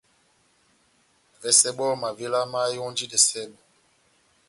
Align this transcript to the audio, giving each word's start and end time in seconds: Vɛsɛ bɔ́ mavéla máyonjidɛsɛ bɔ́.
Vɛsɛ 1.41 1.69
bɔ́ 1.77 1.89
mavéla 2.01 2.39
máyonjidɛsɛ 2.51 3.41
bɔ́. 3.51 3.59